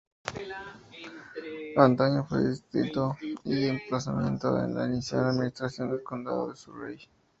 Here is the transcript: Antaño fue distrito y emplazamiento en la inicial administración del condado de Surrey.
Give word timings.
Antaño 1.77 2.25
fue 2.25 2.49
distrito 2.49 3.15
y 3.43 3.67
emplazamiento 3.67 4.57
en 4.63 4.73
la 4.73 4.87
inicial 4.87 5.25
administración 5.27 5.91
del 5.91 6.01
condado 6.01 6.49
de 6.49 6.55
Surrey. 6.55 7.07